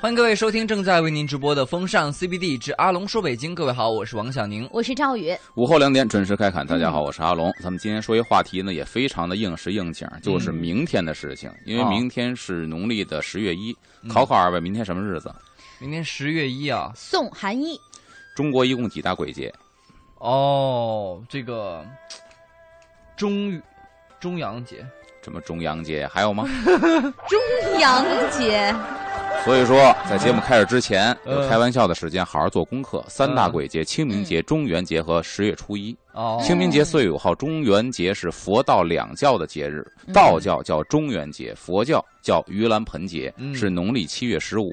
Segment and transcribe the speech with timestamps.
[0.00, 3.50] 欢迎各位收听正在为您直播的《风尚 CBD 之阿龙说北京》。
[3.54, 5.36] 各位好，我是王小宁，我是赵宇。
[5.56, 7.52] 午后两点准时开侃，大家好，我是阿龙。
[7.60, 11.50] 咱们今天说一话题呢，也非常的应时应景，就是明天的事情。
[11.64, 13.76] 因为明天是农历的十月一，
[14.08, 15.34] 考考二位，明天什么日子？
[15.80, 17.78] 明天十月一啊，宋寒衣。
[18.36, 19.52] 中国一共几大鬼节？
[20.18, 21.84] 哦，这个
[23.16, 23.60] 中
[24.20, 24.86] 中阳节，
[25.24, 26.06] 什么中阳节？
[26.06, 26.44] 还有吗？
[27.26, 28.72] 中阳节。
[29.44, 33.02] 所以说，在节目开始之前，有开玩笑的时间，好好做功课。
[33.08, 35.96] 三大鬼节：清明节、中元节和十月初一。
[36.12, 44.72] 哦，清明节四月五号，中元节是佛道两教的节日，道教叫中元节，佛教叫盂兰盆节，是农历七月十五。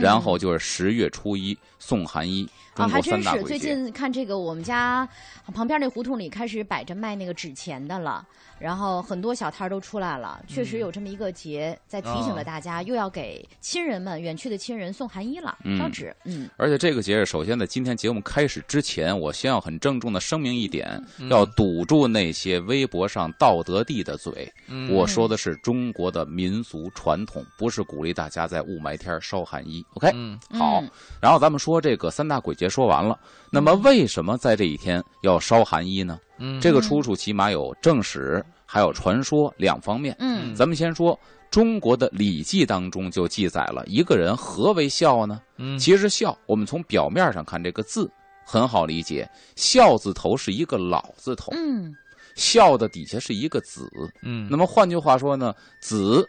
[0.00, 2.46] 然后就是十月初一送寒衣。
[2.80, 3.42] 啊，还真是！
[3.44, 5.08] 最近看这个，我们家
[5.54, 8.26] 旁边那胡同里开始摆着卖那个纸钱的了。
[8.58, 16.14] 然后很多小摊儿都出来了，确实有这么一个节，在提醒着大家，又要给亲人们远去的亲人送寒衣了，烧纸。
[16.26, 24.52] 嗯，而且这个节日，首先在今天节目开始之前，我先要很郑重的声明一点，要堵住那些微博上道德帝的嘴。
[24.90, 29.82] 我说的是中国的民俗传统，不是鼓励大家在雾霾天烧寒衣。
[29.94, 30.12] OK，
[30.52, 30.82] 好。
[31.18, 33.18] 然后咱们说这个三大鬼节说完了，
[33.50, 36.18] 那么为什么在这一天要烧寒衣呢？
[36.60, 40.16] 这个出处起码有正史，还有传说两方面。
[40.20, 41.18] 嗯，咱们先说
[41.50, 45.42] 中国的《礼记》当中就记载了一个人何为孝呢？
[45.58, 48.10] 嗯，其实孝，我们从表面上看这个字
[48.46, 51.52] 很好理解，孝字头是一个老字头。
[51.52, 51.92] 嗯，
[52.36, 53.90] 孝的底下是一个子。
[54.22, 56.26] 嗯，那么换句话说呢，子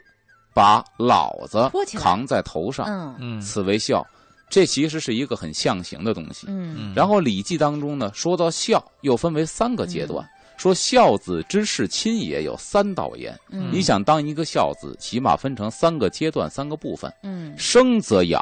[0.54, 2.86] 把老子扛在头上。
[2.88, 4.06] 嗯嗯，此为孝。
[4.52, 6.46] 这其实是一个很象形的东西。
[6.50, 10.30] 嗯，然后《礼记》当中呢，说到孝，又分为三个阶段。
[10.58, 13.36] 说孝子之事亲也，有三道言。
[13.50, 17.12] 嗯，你想当一个孝子，起码分成三个阶段、三个部分。
[17.24, 18.40] 嗯，生则养，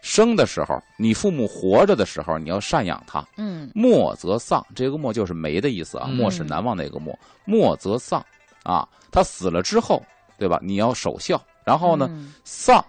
[0.00, 3.22] 生的时候，你父母活着的时候，你要赡养他。
[3.36, 7.18] 嗯，莫则丧，这个末就是没的意思啊，莫是难忘那个末。
[7.44, 8.24] 末则丧
[8.62, 10.02] 啊，他死了之后，
[10.38, 10.58] 对吧？
[10.62, 11.38] 你要守孝。
[11.62, 12.08] 然后呢，
[12.44, 12.82] 丧，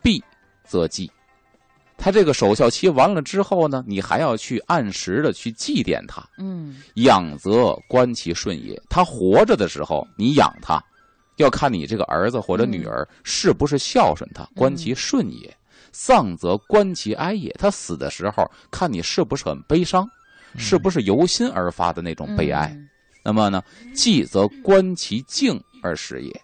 [0.00, 0.22] 必
[0.64, 1.10] 则祭。
[2.00, 6.24] 他这个守孝期完了之后呢，你还要去按时的去祭奠他。
[6.38, 8.80] 嗯，养则观其顺也。
[8.88, 10.80] 他活着的时候，你养他，
[11.36, 15.52] 要看你这个儿子或者女儿是不是孝顺他，观其顺也。
[15.90, 17.50] 丧则观其哀也。
[17.58, 20.08] 他死的时候，看你是不是很悲伤，
[20.56, 22.72] 是不是由心而发的那种悲哀。
[23.24, 23.60] 那么呢，
[23.92, 26.40] 祭则观其敬而始也。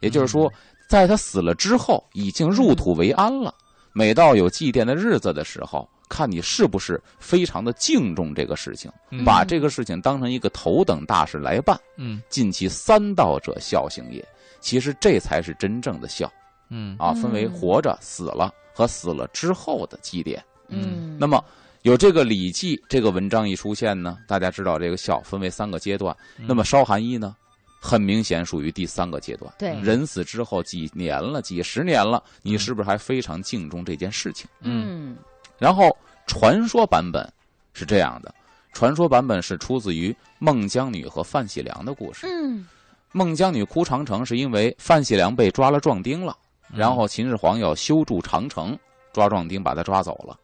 [0.00, 0.50] 也就是说，
[0.88, 3.52] 在他死了之后，已经入土为安了。
[3.96, 8.92] 每到有祭奠的日子的时候，看你是不是非常的敬重这个事情，
[9.24, 11.80] 把这个事情当成一个头等大事来办。
[11.96, 14.22] 嗯，尽其三道者，孝行也。
[14.60, 16.30] 其实这才是真正的孝。
[16.68, 20.38] 嗯啊，分为活着、死了和死了之后的祭奠。
[20.68, 21.42] 嗯，那么
[21.80, 26.14] 有这个《礼记》这个文章一出现呢，大家知道这个孝分为三个阶段。
[26.36, 27.34] 那么烧寒衣呢？
[27.78, 29.52] 很明显属于第三个阶段。
[29.58, 34.48] 对，人死之后几年了，几十年了，你是不是还非常敬重这件事情？
[34.60, 35.16] 嗯。
[35.58, 37.26] 然后传说版本
[37.72, 38.34] 是这样的，
[38.72, 42.26] 传说版本是出自于孟姜女和范喜良的故事。
[42.26, 42.66] 嗯。
[43.12, 46.36] 孟姜女哭长城，是因为范喜良被抓了壮丁了，
[46.72, 48.78] 然后秦始皇要修筑长城，
[49.12, 50.38] 抓壮丁把他抓走了。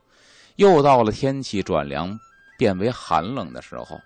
[0.56, 2.19] 又到了天气转凉，
[2.56, 4.00] 变为寒冷的时候，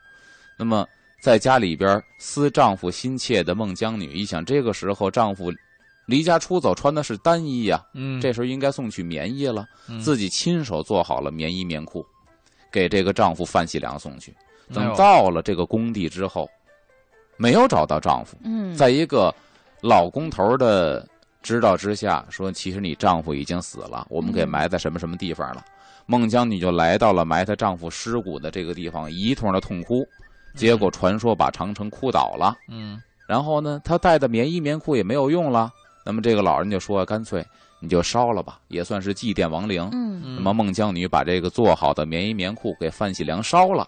[0.57, 0.87] 那么。
[1.21, 5.53] 在家里边思丈夫心切的孟姜女，一想这个时候丈夫
[6.06, 9.66] 离家出走，穿的是单衣呀，嗯，这时候应该送去棉衣了，
[10.00, 12.06] 自己亲手做好了棉衣棉裤，
[12.71, 14.32] 给这个丈夫范喜良送去。
[14.72, 16.49] 等到了这个工地之后，
[17.37, 19.34] 没有找到丈夫，嗯，在一个
[19.81, 21.06] 老工头的
[21.43, 25.65] 指导之下，说其实你丈夫已经死了，我们给埋在什么什么地方了。
[26.06, 30.06] 孟姜女就来到了埋她丈夫尸骨的这个地方，一通的痛哭。
[30.56, 35.71] 结果传说把长城哭倒了，嗯，然后呢，他带的棉衣棉裤也没有用了。
[36.05, 37.44] 那么这个老人就说：“干脆
[37.81, 43.86] 你就烧了吧，也算是祭奠亡灵。”嗯，那么孟姜女把这个做好的棉衣棉裤给范喜良烧了。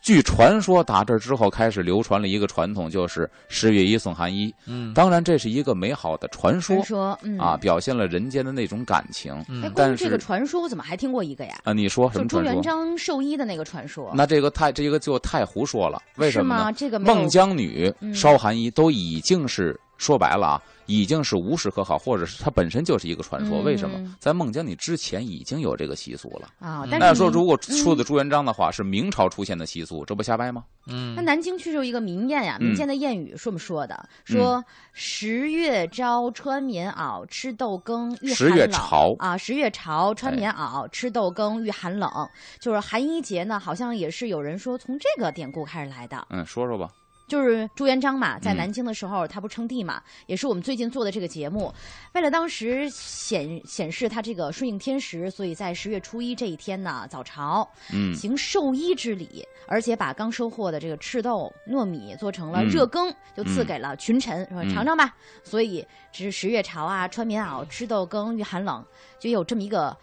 [0.00, 4.54] 据传说，打这之后开始流传了一个传统，就是十月一送寒衣。
[4.66, 9.34] 嗯，当然这是一个美好的传说，传说啊，表现了人间的那种感情。
[9.62, 11.58] 哎，关于这个传说，我怎么还听过一个呀？
[11.64, 12.50] 啊，你说什么传说？
[12.50, 14.10] 朱元璋寿衣的那个传说。
[14.14, 16.72] 那这个太这个就太胡说了，为什么呢？
[16.72, 23.58] 这个孟姜女烧寒衣都已经是说白了啊，已经是无事可考，或者是它本身就是一个传说。
[23.60, 26.48] 嗯为什么在孟姜女之前已经有这个习俗了？
[26.58, 30.64] 啊，嗯但是说如果说的朱元璋的话是明朝出现的习俗，这不瞎掰吗？
[30.86, 42.10] 嗯那南京确实有一个民谚呀，嗯民间的谚语是这么说的：说十月朝穿棉袄，吃豆羹遇寒十月冷朝啊，十月朝穿哎棉袄，吃豆羹遇寒冷。
[42.58, 46.26] 就是寒衣节呢，好像也是有人说从这个典故开始来的。
[46.30, 46.88] 嗯，说说吧。
[47.28, 51.72] 就是朱元璋嘛，在嗯南京的时候，他不称帝嘛，也是我们最近做的这个节目。
[52.14, 65.14] 为了当时显显示他这个顺应天时，所以在十月初一这一天呢，早朝嗯行寿衣之礼，而且把刚收获的这个赤豆、糯米做成了嗯热羹，就赐给了群臣，说嗯尝尝吧。
[65.44, 68.82] 所以只是十月朝啊，穿棉袄，吃豆羹，御寒冷，
[69.20, 69.94] 就有这么一个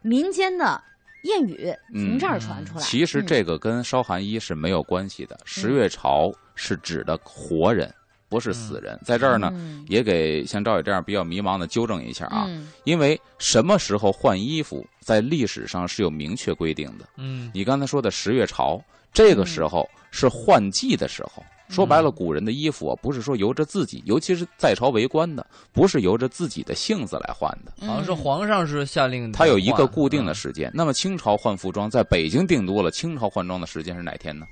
[0.00, 0.82] 民间的
[1.24, 2.80] 谚语从这儿传出来。
[2.80, 5.38] 嗯其实嗯这个跟烧寒衣是没有关系的。
[5.44, 6.32] 十月朝
[6.62, 7.90] 是指的活人，
[8.28, 9.00] 不是死人。
[9.02, 12.44] 在这儿呢，嗯也给像赵宇这样比较迷茫的纠正一下啊。
[12.48, 17.08] 嗯因为什么时候换衣服，在历史上是有明确规定的。
[17.16, 18.78] 嗯你刚才说的十月朝，
[19.10, 21.42] 这个时候是换季的时候。
[21.70, 27.86] 说白了，古人的衣服啊，不是说由着自己，尤其是在朝为官的，不是由着自己的性子来换的。
[27.86, 30.68] 好像是皇上是下令他有一个固定的嗯时间。
[30.74, 34.44] 那么清朝换服装，在北京定都了，清朝换装的时间是哪天呢？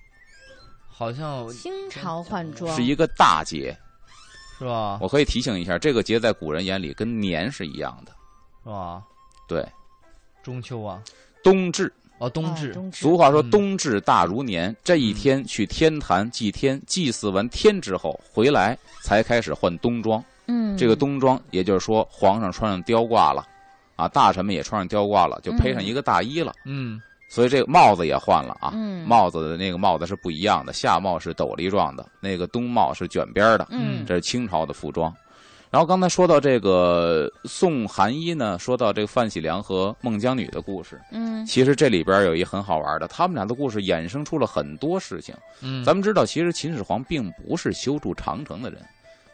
[0.98, 3.76] 好像清朝换装是一个大节。
[4.58, 4.98] 是吧？
[5.00, 8.10] 我可以提醒一下，这个节在古人眼里跟年是一样的。
[8.64, 9.00] 是吧？
[9.46, 9.64] 对，
[10.42, 11.00] 中秋啊，
[11.44, 14.74] 冬至，哦，冬至哦，俗话说嗯冬至大如年。
[14.82, 20.20] 这一天去天坛祭天，祭祀完天之后回来，才开始换冬装。
[20.46, 23.46] 嗯，这个冬装，也就是说皇上穿上貂褂了，
[23.94, 26.52] 啊，大臣们也穿上貂褂了，就配上一个大衣了。
[26.64, 28.72] 嗯所以这个帽子也换了啊。
[28.74, 33.68] 嗯帽子的那个帽子是不一样的，下帽是斗笠状的，那个冬帽是卷边的。
[33.70, 35.14] 嗯这是清朝的服装。
[35.70, 45.34] 然后刚才说到这个宋寒衣呢，说到这个范喜良和孟姜女的故事，嗯其实这里边有一很好玩的，他们俩的故事衍生出了很多事情。
[45.60, 48.80] 嗯，咱们知道，其实秦始皇并不是修筑长城的人，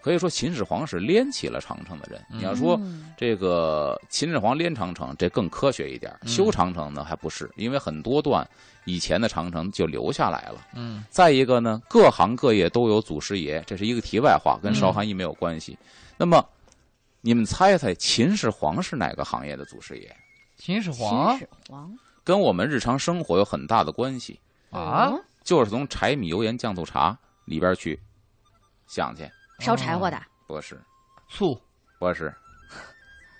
[0.04, 2.22] 可以说秦始皇是连起了长城的人。
[2.28, 8.46] 嗯你要说嗯这个秦始皇连长城，这更科学一点；嗯修长城呢，还不是，因为很多段
[8.84, 10.66] 以前的长城就留下来了。
[10.74, 15.78] 嗯再一个呢，各行各业都有祖师爷，这是一个题外话，跟烧寒一没有关系。
[16.18, 16.46] 那么，
[17.22, 20.14] 你们猜猜秦始皇是哪个行业的祖师爷？
[20.58, 24.38] 秦始皇秦始皇跟我们日常生活有很大的关系，
[24.70, 27.98] 啊，哦就是从柴米油盐酱醋茶里边去
[28.86, 30.80] 想去，烧柴火的，不是，
[31.28, 31.60] 醋，
[31.98, 32.34] 不是，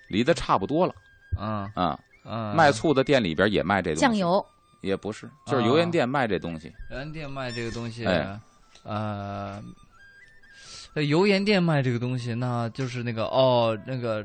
[0.09, 0.95] 离得差不多了
[1.41, 4.45] 嗯啊、嗯，卖醋的店里边也卖这东西，酱油
[4.81, 6.73] 也不是，就是油盐店卖这东西。
[6.91, 8.39] 油盐店卖这个东西，哎。
[8.85, 9.63] 呃，
[10.95, 14.25] 呃油盐店卖这个东西，那就是那个哦，那个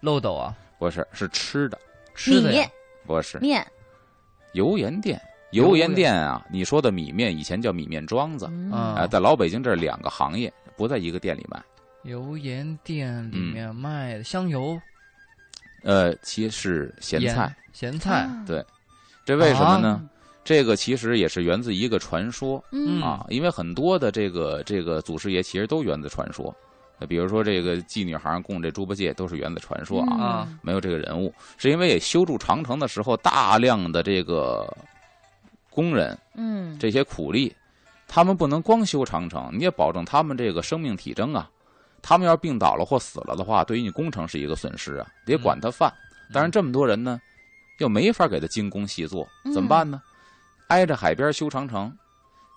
[0.00, 1.78] 漏斗啊，不是，是吃的，
[2.14, 2.70] 吃的呀米
[3.04, 3.38] 不是。
[3.40, 3.66] 面，
[4.52, 5.20] 油盐店。
[5.50, 8.70] 油油盐店啊，你说的米面以前叫米面庄子，嗯。
[8.72, 8.94] 啊。
[8.98, 11.62] 啊，在老北京这是两个行业，不在一个店里卖。
[12.04, 14.80] 油盐店里嗯面卖的香油、
[15.82, 18.64] 呃，其实是咸菜，、咸菜，啊对。
[19.24, 19.88] 这为什么呢？
[19.88, 20.02] 啊。
[20.44, 22.62] 这个其实也是源自一个传说。
[22.70, 23.02] 嗯。
[23.02, 26.54] 啊，因为很多的这个这个祖师爷其实都源自传说。
[26.98, 30.46] 那比如说这个妓女行供这猪八戒都是源自传说啊，啊。
[30.48, 34.72] 嗯没有这个人物，是因为也修筑长城的时候，大量的这个
[35.70, 36.78] 工人嗯。
[36.78, 37.52] 这些苦力，
[38.06, 41.50] 他们不能光修长城，你也保证他们这个生命体征啊。
[42.02, 45.92] 他们要是病倒了或死了的话，对于你工程是一个损失啊，得管他饭。
[46.32, 47.20] 但是，这么多人呢，
[47.78, 50.00] 又没法给他精工细作，怎么办呢？
[50.68, 51.92] 挨着海边修长城，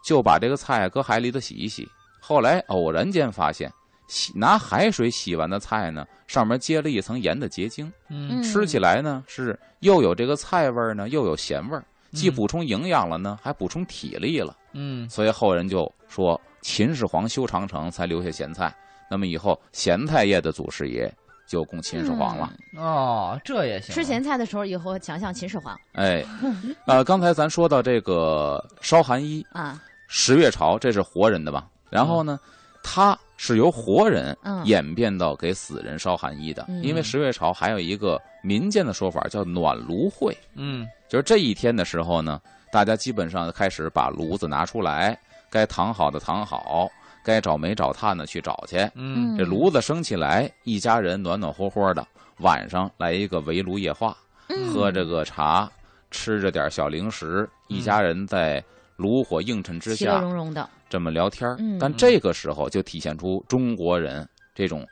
[0.05, 1.87] 就把这个菜搁海里头洗一洗。
[2.19, 3.71] 后来偶然间发现，
[4.07, 14.55] 洗拿海水洗完的菜呢，上面结了一层盐的结晶，嗯吃起来呢是又有这个菜味儿呢，又有咸味儿，既嗯补充营养了呢，还补充体力了。
[14.73, 15.09] 嗯。
[15.09, 18.73] 所以后人就说秦始皇修长城才留下咸菜，
[19.09, 21.11] 那么以后咸菜业的祖师爷
[21.47, 22.53] 就供秦始皇了。
[22.77, 25.75] 哦，这也行，吃咸菜的时候，以后想想秦始皇。
[25.93, 26.23] 哎，
[26.85, 31.67] 呃，刚才咱说到这个烧寒衣，啊，十月朝，这是活人的吧？
[31.89, 32.39] 然后呢，
[32.83, 34.63] 它是由活人嗯。
[34.65, 36.83] 演变到给死人烧寒衣的，嗯。
[36.83, 40.87] 因为十月朝还有一个民间的说法叫暖炉会，嗯。
[41.07, 42.39] 就是这一天的时候呢，
[42.71, 45.17] 大家基本上开始把炉子拿出来，
[45.49, 46.89] 该躺好的躺好，
[47.23, 48.77] 该找煤找炭的去找去。
[48.95, 49.37] 嗯。
[49.37, 52.05] 这炉子升起来，一家人暖暖和和的，
[52.39, 54.15] 晚上来一个围炉夜话，
[54.47, 54.73] 嗯。
[54.73, 55.69] 喝着个茶，
[56.11, 58.63] 吃着点小零食，一家人在
[58.97, 61.79] 炉火映衬之下融融的，这么聊天嗯。
[61.79, 64.85] 但这个时候就体现出中国人这种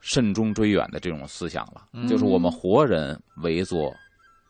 [0.00, 2.06] 慎终追远的这种思想了，嗯。
[2.08, 3.92] 就是我们活人围坐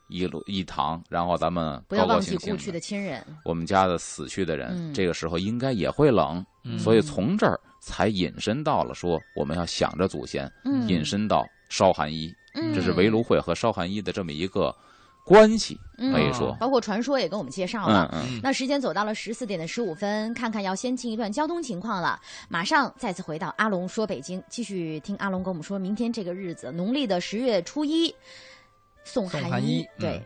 [0.09, 2.79] 一路一堂，然后咱们不要忘记故去的。
[2.79, 3.25] 亲人。
[3.45, 14.75] 我们家的死去的人，嗯这个时候应该也会冷，嗯所以从这儿才引申到了说我们要想着祖先，嗯引申到烧寒衣，嗯这是围炉会和烧寒衣的这么一个
[15.25, 18.11] 关系，嗯可以说，包括传说也跟我们介绍嗯了。
[18.15, 22.21] 嗯，那时间走到了十四点的十五分，看看要先进一段交通情况了。
[22.49, 28.15] 马上再次回到阿龙说北京，继续听阿龙跟我们说明天这个日子，农历的十月初一，
[29.07, 30.23] 送送寒寒衣嗯对，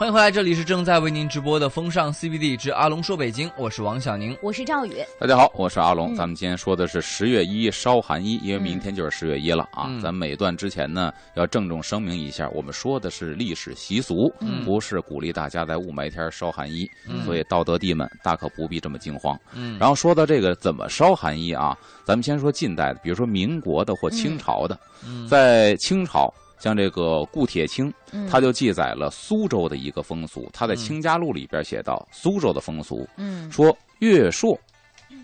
[0.00, 4.34] 欢迎回来，这里是正在为您直播的风尚 CBD 之阿龙说北京，我是王小宁。
[4.40, 4.94] 我是赵宇。
[5.18, 6.14] 大家好，我是阿龙。
[6.14, 9.84] 嗯咱们今天说的是十月一烧寒衣，因为明天就是十月一了啊。
[9.90, 16.90] 嗯咱每段之前呢，要郑重声明一下，我们说的是历史习俗，嗯不是鼓励大家在雾霾天烧寒衣。
[17.06, 19.38] 嗯所以道德帝们大可不必这么惊慌。
[19.52, 21.76] 嗯，然后说到这个怎么烧寒衣啊，
[22.06, 26.32] 咱们先说近代的，比如说民国的或清朝的，嗯在清朝。
[26.60, 30.48] 像这个顾铁青，嗯，他就记载了苏州的一个风俗。
[30.52, 33.50] 他在《清家录》里边写到，苏州的风俗嗯。
[33.50, 34.56] 说月朔，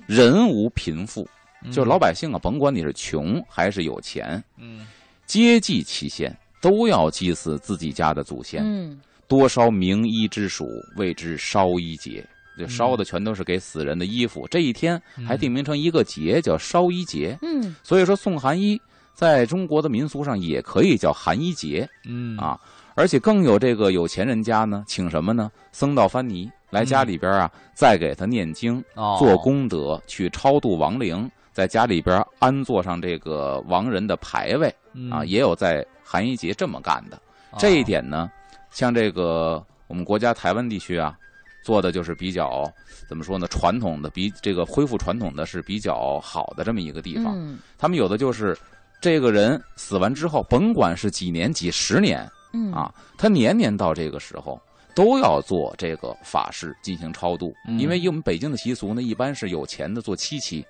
[0.07, 1.29] 人无贫富，
[1.63, 1.71] 嗯。
[1.71, 4.87] 就是老百姓啊，甭管你是穷还是有钱，嗯。
[5.27, 8.99] 接祭其先，都要祭祀自己家的祖先，嗯。
[9.29, 10.67] 多烧名衣之属，
[10.97, 12.27] 谓之烧衣节。
[12.57, 12.69] 这嗯。
[12.71, 17.37] 烧的全都是给死人的衣服，这一天还定名成一个节，叫烧衣节。
[17.43, 17.77] 嗯。
[17.83, 18.81] 所以说宋寒衣，
[19.17, 22.61] 在中国的民俗上也可以叫寒衣节嗯啊。
[22.95, 25.51] 而且更有这个有钱人家呢，请什么呢？
[25.73, 37.17] 僧道番尼来家里边啊，再给他念经，哦做功德，去超度亡灵，在家里边安坐上这个亡人的牌位嗯啊，也有在寒衣节这么干的。
[37.51, 38.31] 哦这一点呢，
[38.71, 41.17] 像这个我们国家台湾地区啊，
[41.63, 42.71] 做的就是比较
[43.07, 43.47] 怎么说呢？
[43.49, 47.35] 传统的比这个恢复传统的是比较好的这么一个地方。
[47.37, 48.57] 嗯他们有的就是
[49.01, 54.61] 这个人死完之后，甭管是几年、几十年嗯啊，他年年到这个时候。
[54.95, 60.65] 都要做这个法事进行超度，嗯因为我们北京的习俗呢，一般是有钱的做七期，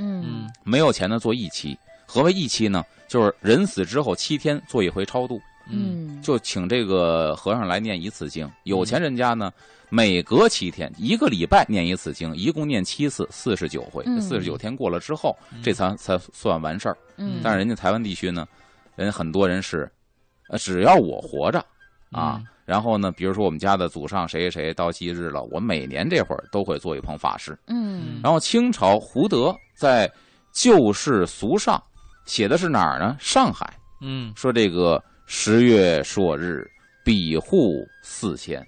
[0.00, 1.78] 嗯嗯没有钱的做一期。
[2.04, 2.84] 何为一期呢？
[3.06, 5.40] 就是人死之后七天做一回超度，
[5.70, 8.50] 嗯就请这个和尚来念一次经。
[8.64, 9.52] 有钱人家呢，
[9.88, 14.02] 每隔七天，一个礼拜念一次经，一共念七次，四十九回。
[14.06, 16.96] 嗯四十九天过了之后，这才才算完事儿。
[17.16, 18.46] 嗯，但是人家台湾地区呢，
[18.96, 19.90] 人很多人是，
[20.48, 21.58] 呃，只要我活着
[22.10, 27.58] 啊，嗯然后呢，比如说我们家的祖上谁谁谁到忌日了，我每年这会儿都会做一棚法事。
[27.66, 30.06] 嗯然后清朝胡德在
[30.52, 31.82] 《旧世俗上》
[32.30, 33.16] 写的是哪儿呢？
[33.18, 33.72] 上海
[34.02, 36.66] 嗯说这个十月朔日，
[37.04, 38.66] 比户四先。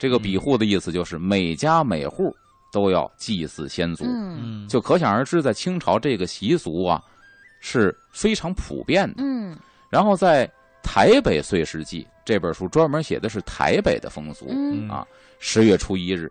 [0.00, 2.34] 这个比户的意思就是每家每户
[2.72, 7.00] 都要祭祀先祖，嗯嗯就可想而知，在清朝这个习俗啊
[7.60, 9.14] 是非常普遍的。
[9.18, 9.56] 嗯
[9.88, 10.44] 然后在
[10.82, 14.46] 《台北岁时记》这本书专门写的是台北的风俗。
[14.48, 15.06] 嗯啊
[15.38, 16.28] 十月初一日，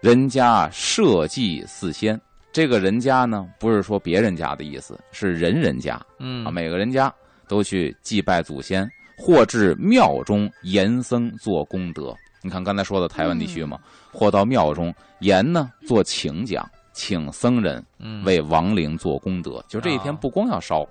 [0.00, 2.18] 人家社祭祀先。
[2.50, 7.12] 这个人家呢，不是说别人家的意思，是人人家嗯啊，每个人家
[7.52, 12.16] 都去祭拜祖先，或至庙中严僧做功德。
[12.40, 13.78] 你看刚才说的台湾地区嘛，
[14.10, 18.24] 或到庙中严呢做请讲，请僧人嗯。
[18.24, 19.62] 为亡灵做功德。
[19.68, 20.18] 就这一天啊。
[20.18, 20.88] 不光要烧，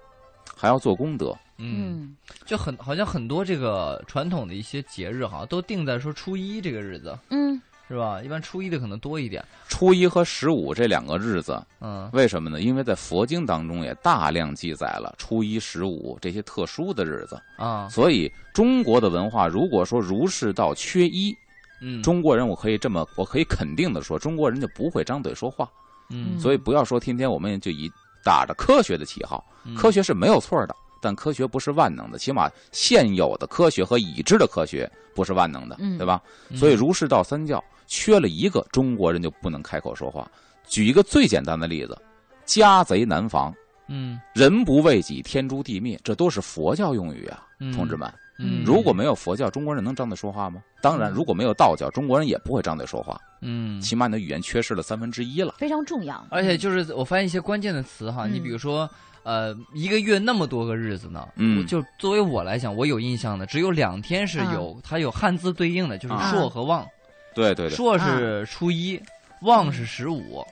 [0.56, 1.36] 还要做功德。
[1.58, 1.98] 嗯。
[2.04, 2.16] 嗯。
[2.46, 7.18] 就很好像很多这个传统的一些节日好像，都定在说初一这个日子。
[7.32, 7.60] 嗯
[7.92, 8.22] 是吧？
[8.24, 9.44] 一般初一的可能多一点。
[9.68, 12.62] 初一和十五这两个日子，嗯为什么呢？
[12.62, 21.36] 因为在佛经当中也大量记载了初一、十五这些特殊的日子，啊所以中国的文化如果说儒释道缺一，
[21.82, 25.70] 嗯中国人我可以这么，我可以肯定的说，中国人就不会张嘴说话。
[26.10, 27.90] 嗯所以不要说天天我们就以
[28.24, 36.22] 打着科学的旗号，嗯科学是没有错的，但科学不是万能的，起码现有的科学和已知的科学不是万能的，嗯对吧？
[36.50, 40.26] 嗯所以儒释道三教缺了一个，中国人就不能开口说话。
[40.66, 42.02] 举一个最简单的例子，
[42.46, 43.54] 家贼难防，
[43.90, 48.10] 嗯人不为己，天诛地灭，这都是佛教用语啊，嗯同志们。
[48.40, 50.64] 嗯如果没有佛教，中国人能张嘴说话吗？
[50.82, 55.56] 当然，嗯如果没有道教，中国人也不会张嘴说话，嗯起码你的语言缺失了三分之一了。
[55.58, 56.26] 非常重要。
[56.30, 58.90] 而且就是我发现一些关键的词哈，嗯你比如说，
[59.24, 66.88] 呃，一个月那么多个日子呢，嗯就作为我来讲，我有印象的只有两天是有、它有汉字对应的，就是啊朔和望，
[67.34, 69.02] 对对对，朔是初一，
[69.42, 70.46] 望是十五，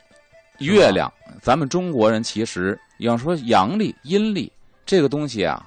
[0.60, 4.52] 月亮，咱们中国人其实要说阳历、阴历
[4.86, 5.66] 这个东西啊，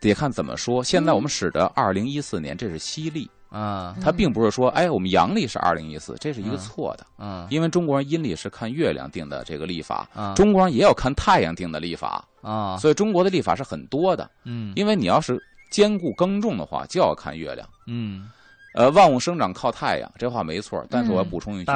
[0.00, 0.82] 得看怎么说。
[0.82, 3.96] 现在我们使的二零一四年，这是西历，啊。
[4.02, 10.34] 它并不是说，哎，我们阳历是二零一四，这是一个嗯错的，嗯因为中国人阴历是看月亮定的这个历法，啊。
[10.34, 12.76] 中国人也有看太阳定的历法，啊。
[12.78, 14.30] 所以中国的历法是很多的。
[14.44, 14.72] 嗯。
[14.76, 15.40] 因为你要是
[15.70, 17.68] 兼顾耕种的话，就要看月亮。
[17.86, 18.30] 嗯
[18.78, 20.86] 呃，万物生长靠太阳，这话没错。
[20.88, 21.72] 但是我要嗯补充一句，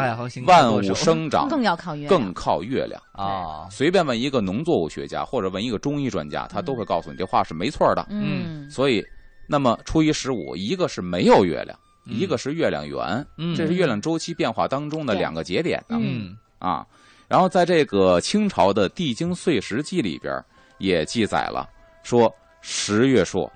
[0.47, 3.03] 万物生长更要靠月亮更靠月亮。
[3.11, 8.07] 啊随便问一个农作物学家或者问一个中医专家，他都会告诉你这话是没错的。
[8.09, 9.05] 嗯所以，
[9.49, 16.87] 那么初一十五，一个是没有月亮，嗯一个是月亮圆，嗯这是月亮周期变化当中的两个节点呢嗯啊。
[17.27, 20.33] 然后在这个清朝的《地经岁时记》里边
[20.79, 21.69] 也记载了，
[22.05, 23.51] 说十月朔，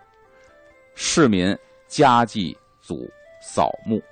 [0.97, 3.09] 市民家祭祖
[3.47, 4.03] 扫墓，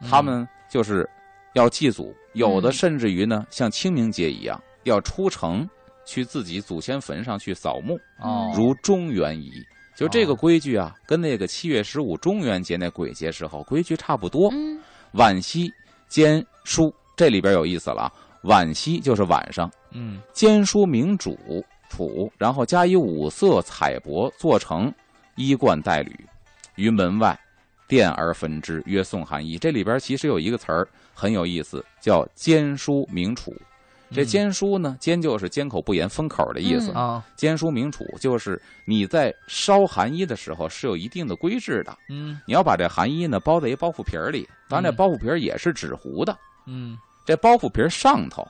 [0.00, 1.08] 嗯他们就是
[1.52, 5.68] 要祭祖，有的甚至于呢，像清明节一样，要出城
[6.04, 9.52] 去自己祖先坟上去扫墓，哦如中元仪。
[9.94, 14.50] 就这个哦规矩啊，跟那个七月十五中元节那鬼节时候规矩差不多。
[14.52, 14.80] 嗯
[15.12, 15.72] 晚夕
[16.08, 18.12] 兼书，这里边有意思了啊。
[18.42, 21.38] 晚夕就是晚上，嗯兼书明主
[21.88, 24.92] 谱，然后加以五色彩帛做成
[25.36, 26.12] 衣冠带履，
[26.74, 27.38] 于门外
[27.88, 29.58] 奠而焚之，曰送寒衣。
[29.58, 33.54] 这里边其实有一个词儿很有意思，叫兼书明楚。
[34.12, 34.26] 这嗯。
[34.26, 36.92] 兼书呢，兼就是缄口不言、封口的意思。
[36.92, 42.40] 嗯啊兼书明楚就是你在烧寒衣的时候是有一定的规制的，嗯。
[42.46, 44.96] 你要把这寒衣呢包在一包袱皮儿里，当然这嗯。
[44.96, 46.36] 包袱皮儿也是纸糊的，
[46.66, 46.96] 嗯。
[47.24, 48.46] 这包袱皮儿上头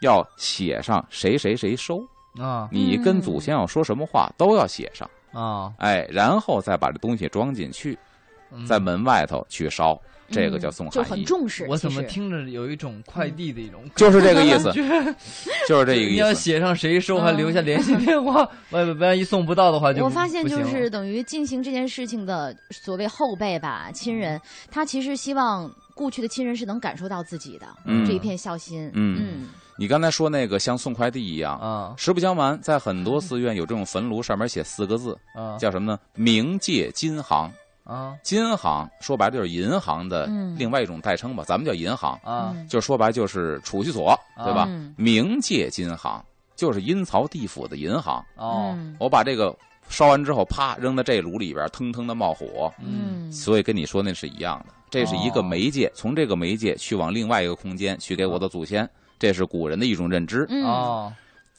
[0.00, 2.02] 要写上谁谁谁收，
[2.38, 2.68] 啊。
[2.72, 7.98] 你跟祖先要说什么话都要写上，啊哎，然后再把这东西装进去，嗯
[8.66, 11.66] 在门外头去烧，这个叫送就寒衣，很重视。
[11.68, 12.02] 我怎么？
[12.04, 14.72] 听着有一种快递的一种就是这个意思，
[15.68, 16.10] 就是这个意思。
[16.10, 16.30] 你要。
[16.32, 24.40] 写上谁收，还嗯留下联系电话， 万万一送不到的话就我发现就是等于进行这件事情的所谓后辈吧，亲人，
[24.70, 28.06] 他其实希望故去的亲人是能感受到自己的嗯。
[28.06, 28.90] 这一片孝心。
[28.94, 29.48] 嗯。
[29.76, 31.94] 你刚才说那个像送快递一样，啊。
[31.96, 35.58] 实不相瞒，在很多寺院有这种坟炉，上面写四个字，啊。
[35.58, 35.98] 叫什么呢？
[36.16, 37.52] 冥界金行。
[37.90, 38.16] 啊。
[38.22, 40.54] 金行说白了就是银行的嗯。
[40.58, 42.52] 另外一种代称吧，咱们叫银行，啊。
[42.54, 42.68] 嗯。
[42.68, 44.44] 就说白就是储蓄所，啊。
[44.44, 44.66] 对吧？
[44.68, 44.94] 嗯。
[44.98, 48.24] 冥界金行就是阴曹地府的银行。
[48.36, 48.72] 哦。
[48.76, 49.56] 嗯我把这个
[49.88, 53.30] 烧完之后，啪扔在这炉里边，腾腾的冒火，嗯。
[53.32, 54.74] 所以跟你说那是一样的。
[54.90, 55.42] 这是一个哦。
[55.42, 58.88] 媒介，从这个媒介去往另外一个空间去给我的祖先，
[59.18, 60.46] 这是古人的一种认知。
[60.48, 60.64] 嗯。
[60.64, 61.12] 哦。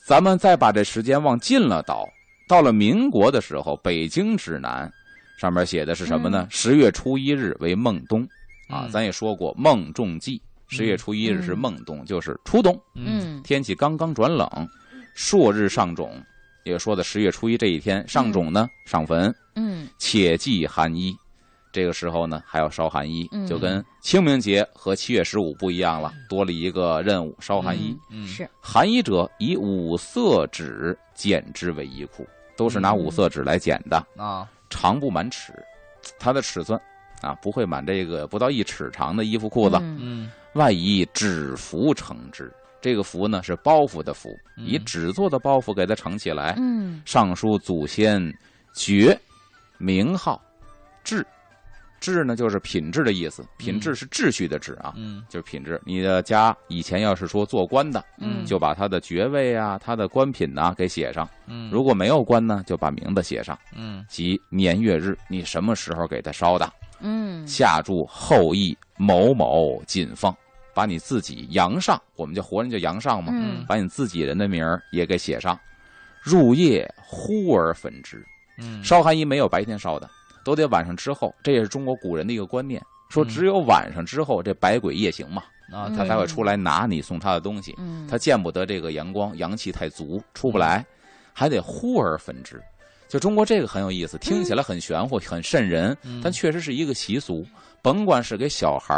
[0.03, 2.08] 咱们再把这时间往近了倒，
[2.47, 4.91] 到了民国的时候，北京指南
[5.41, 6.43] 上面写的是什么呢？
[6.43, 6.47] 嗯？
[6.51, 8.21] 十、月初一日为孟冬，
[8.69, 8.91] 啊，嗯。
[8.91, 11.58] 咱也说过孟仲季，十月初一日是嗯。
[11.58, 13.41] 孟冬，就是初冬，嗯嗯。
[13.41, 14.47] 天气刚刚转冷，
[15.15, 16.13] 朔日上种，
[16.63, 19.88] 也说的十月初一这一天上种呢，上坟，嗯。
[19.97, 21.12] 且祭寒衣。
[21.73, 23.47] 这个时候呢，还要烧寒衣，嗯。
[23.47, 27.97] 就跟清明节和七月十五不一样了，多了一个任务，烧寒衣。
[28.12, 28.27] 嗯。
[28.27, 28.47] 是。
[28.62, 35.53] 寒衣者以五色纸剪之为衣裤，都是拿五色纸来剪的，啊长不满尺，
[36.17, 36.79] 它的尺寸
[37.21, 42.51] 啊不会满这个不到一尺长的衣服裤子，嗯嗯外以纸服成之。
[42.81, 48.19] 这个服呢是包袱的符，嗯以纸做的包袱给它盛起来，嗯上书祖先
[48.73, 49.15] 爵
[49.77, 50.41] 名号
[51.03, 51.23] 志，
[52.01, 55.23] 志呢就是品质的意思，品质是秩序的秩啊，嗯。
[55.29, 55.79] 就是品质。
[55.85, 58.43] 你的家以前要是说做官的，嗯。
[58.45, 61.69] 就把他的爵位啊、他的官品呐、给写上；嗯。
[61.71, 64.03] 如果没有官呢，就把名字写上，嗯。
[64.09, 67.47] 及年月日，你什么时候给他烧的，嗯。
[67.47, 70.35] 下注后羿某某谨放，
[70.73, 73.63] 把你自己阳上，我们叫活人叫阳上嘛，嗯。
[73.67, 75.57] 把你自己人的名儿也给写上。
[76.23, 78.23] 入夜忽而焚之，
[78.59, 78.83] 嗯。
[78.83, 80.09] 烧寒衣没有白天烧的，
[80.43, 87.75] 都得晚上之后，这也是中国古人的一个观念，说嗯只有晚上之后，这百鬼夜行嘛，啊嗯他才会出来拿你送他的东西。
[87.77, 90.86] 嗯他见不得这个阳光，阳气太足，出不来，
[91.34, 92.62] 还得呼而焚之。
[93.08, 97.45] 就中国这个很有意思，听起来很玄乎、很瘆人，嗯但确实是一个习俗。
[97.82, 98.95] 甭管是给小孩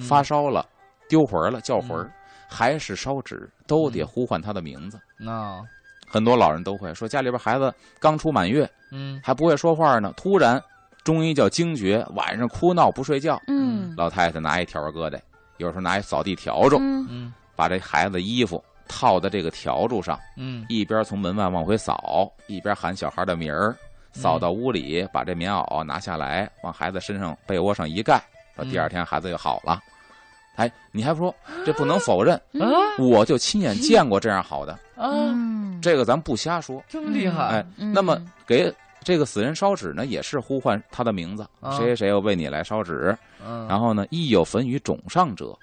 [0.00, 0.64] 发烧了、
[1.08, 2.10] 丢魂了、叫魂儿，
[2.48, 4.98] 还是烧纸，都得呼唤他的名字。
[5.18, 5.60] 那
[6.06, 10.62] 很多老人都会说，家里边孩子刚出满月，嗯还不会说话呢，突然
[11.02, 13.94] 中医叫惊厥，晚上哭闹不睡觉，嗯。
[13.96, 15.18] 老太太拿一条疙瘩，
[15.56, 17.06] 有时候拿一扫地笤帚，嗯。
[17.10, 20.18] 嗯把这孩子的衣服套在这个笤帚上。
[20.36, 20.64] 嗯。
[20.68, 23.74] 一边从门外往回扫，一边喊小孩的名儿，
[24.12, 28.22] 扫到屋里，把这棉袄拿下来，往孩子身上被窝上一盖，
[28.54, 29.80] 说第二天孩子就好了。
[30.56, 31.34] 哎，你还不说
[31.64, 35.08] 这不能否认，啊我就亲眼见过这样好的，啊。
[35.10, 35.80] 嗯。
[35.80, 36.82] 这个咱不瞎说。
[36.86, 37.44] 这么厉害。
[37.46, 37.92] 哎，嗯。
[37.92, 38.70] 那么给
[39.02, 41.76] 这个死人烧纸呢，也是呼唤他的名字，啊。
[41.76, 43.16] 谁谁谁要为你来烧纸。
[43.44, 45.56] 嗯，然后呢，亦有焚于冢上者，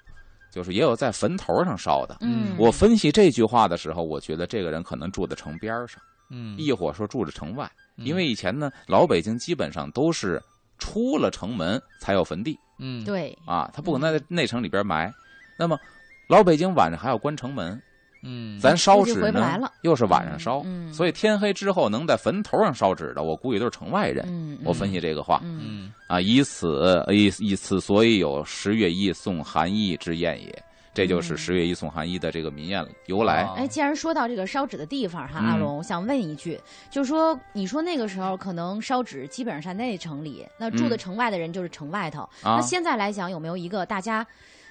[0.51, 2.17] 就是也有在坟头上烧的。
[2.21, 8.05] 嗯，我分析这句话的时候，我觉得这个人可能住在城边上，嗯，亦或说住在城外，嗯。
[8.05, 10.41] 因为以前呢，老北京基本上都是
[10.79, 12.57] 出了城门才有坟地。
[12.79, 15.13] 嗯，对，啊，他不可能在内城里边埋。
[15.57, 15.79] 那么，
[16.27, 17.81] 老北京晚上还要关城门，
[18.27, 24.25] 嗯，咱烧纸回不来呢了又是晚上烧，嗯嗯所以天黑之后能在坟头上烧纸的，我估计都是城外人。
[24.27, 30.63] 嗯，我分析这个话嗯，嗯啊，以此以以此，所以有十月一送寒衣之宴也。
[30.93, 33.43] 这就是嗯十月一送寒衣的这个民谚由来。
[33.43, 36.59] 啊哎，既然说到这个烧纸的地方哈，嗯阿龙，我想问一句，
[36.89, 42.21] 就是说，你说那个时候可能烧纸基本上在内城里，那住的嗯城外的人就是城外头。
[42.41, 44.25] 啊那现在来讲，有没有一个大家，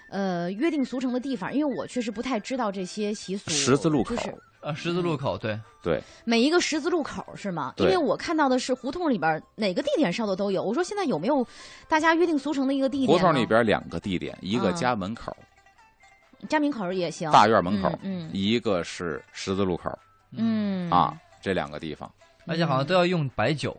[0.09, 1.53] 呃，约定俗成的地方？
[1.55, 3.51] 因为我确实不太知道这些习俗。
[3.51, 7.75] 十字路口就，是啊，十字路口，对，对，每一个十字路口是吗？
[7.79, 10.63] 因为我看到的是胡同里边哪个地点烧的都有。
[10.63, 11.47] 我说现在有没有
[11.89, 13.09] 大家约定俗成的一个地点？
[13.09, 15.37] 胡同里边两个地点，一个嗯家门口、
[16.49, 19.91] 家门口也行，大院门口，嗯一个是十字路口
[20.33, 22.11] 嗯嗯啊，这两个地方。
[22.47, 23.77] 而且好像都要用白酒，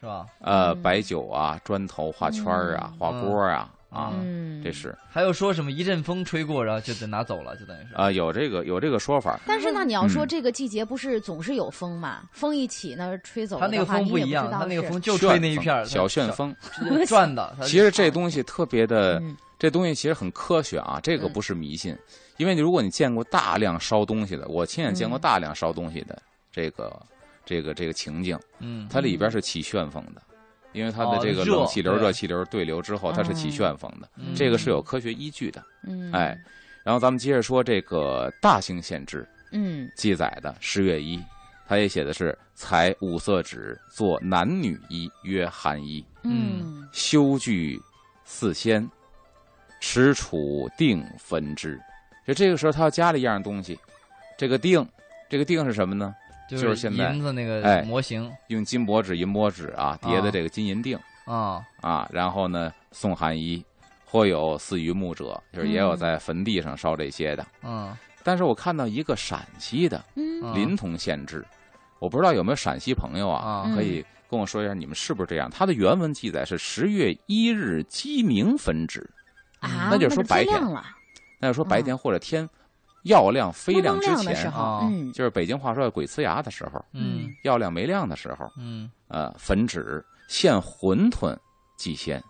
[0.00, 0.26] 是吧？
[0.40, 4.96] 呃，嗯白酒啊，砖头画圈儿啊，嗯画锅啊，啊，嗯，这是。
[5.08, 7.94] 还有说什么一阵风吹过，然后就得拿走了，就等于是。
[7.94, 9.38] 啊，有这个有这个说法。
[9.46, 10.28] 但是呢，你要说嗯。
[10.28, 12.22] 这个季节不是总是有风嘛？
[12.32, 16.54] 风一起呢，吹走它那个风一样，它那个风就吹那一片，小旋风。
[17.06, 17.56] 转的。
[17.62, 19.36] 其实这东西特别的，嗯。
[19.58, 21.32] 这东西其实很科学啊，这个嗯。
[21.32, 21.96] 不是迷信，
[22.36, 25.20] 因为如果你见过大量烧东西的，我亲眼见过嗯。
[25.20, 26.22] 大量烧东西的
[26.52, 27.02] 这个
[27.44, 30.22] 这个这个情境，嗯，它里边是起旋风的，
[30.72, 35.62] 因为它的哦这个冷气流、热气流对流之后，它是起嗯旋风的，嗯这个是有科学依据的。
[35.82, 36.38] 嗯，哎，
[36.84, 41.22] 然后咱们接着说这个大兴县志嗯记载的十月一，
[41.66, 47.80] 他也写的是裁五色纸做男女衣，曰寒衣，嗯修具
[48.24, 48.88] 四仙，
[49.80, 51.80] 持杵定分之。
[52.26, 53.76] 就这个时候，他要加了一样东西，
[54.38, 54.86] 这个定，
[55.28, 56.14] 这个定是什么呢？
[56.56, 63.64] 就是现在银子那个哎模型用金箔纸、银箔纸啊叠的啊这个金银锭啊，啊，然后呢送寒衣，
[64.04, 67.46] 或有祀于墓者，就是也有在坟地上烧这些的。
[67.62, 70.04] 嗯但是我看到一个陕西的
[70.54, 71.42] 临潼县志，
[71.98, 75.48] 我不知道有没有陕西朋友啊，啊可以跟我说一下你们是不是这样？
[75.50, 79.08] 它的原文记载是十月一日鸡鸣焚纸，
[79.60, 80.84] 啊，那就是说白天了，
[81.38, 82.46] 那就说白天或者天
[83.04, 85.12] 耀亮飞蒙亮之前，啊，嗯。
[85.12, 87.28] 就是北京话说鬼呲牙的时候，嗯。
[87.44, 88.90] 要亮没亮的时候，嗯。
[89.08, 91.36] 呃，焚纸献馄饨
[91.76, 92.22] 祭先，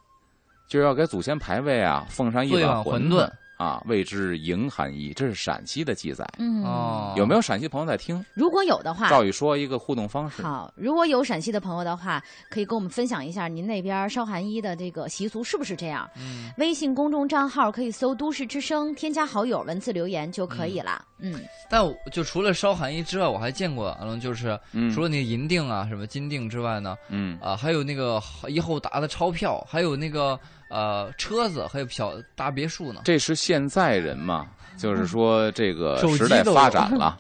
[0.69, 3.31] 就是要给祖先牌位啊，奉上一碗馄碗馄饨
[3.61, 5.13] 啊，谓之迎寒衣。
[5.13, 8.25] 这是陕西的记载，嗯哦，有没有陕西朋友在听？
[8.33, 10.41] 如果有的话，赵宇说一个互动方式。
[10.43, 16.09] 好，如果有陕西的朋友的话，可以跟我们分享一下您那边烧寒衣的这个习俗是不是这样？
[16.17, 21.05] 嗯，微信公众账号可以搜“都市之声”，添加好友，文字留言就可以了。
[21.23, 28.19] 嗯但我就除了烧寒衣之外，我还见过，嗯就是嗯除了那个银锭啊、什么金锭之外呢，嗯啊，还有那个
[28.49, 33.03] 以后打的钞票，还有那个呃车子，还有小大别墅呢。
[33.05, 34.47] 这是现在人嘛，
[34.79, 37.19] 就是说这个时代发展了，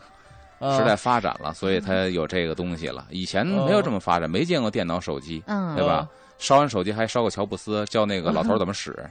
[0.60, 3.04] 呃 时代发展了，所以他有这个东西了。
[3.10, 6.06] 以前没有这么发展，没见过电脑、手机，嗯，对吧？
[6.38, 8.96] 烧完手机还烧个乔布斯，教那个老头怎么使，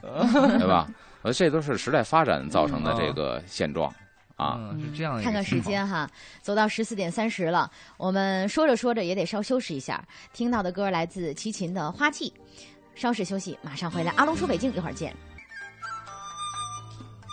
[0.58, 0.88] 对吧？
[1.20, 3.92] 呃这都是时代发展造成的这个现状
[4.36, 4.56] 啊。
[4.58, 6.08] 嗯，是这样的看看时间哈，
[6.40, 10.02] 走到十四点三十了，我们说着说着也得稍休息一下。
[10.32, 12.32] 听到的歌来自齐秦的《花季》，
[12.98, 14.10] 稍事休息，马上回来。
[14.16, 15.14] 阿龙说北京，一会儿见。